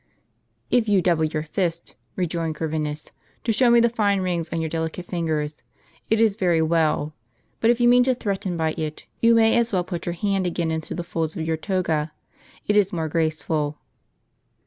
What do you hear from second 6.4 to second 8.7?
well. But if you mean to threaten